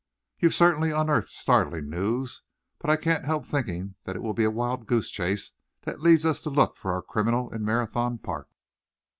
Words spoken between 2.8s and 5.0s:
I can't help thinking that it will be a wild